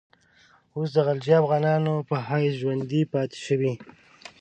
[0.75, 3.73] اوس د غلجي افغانانو په حیث ژوندی پاته شوی.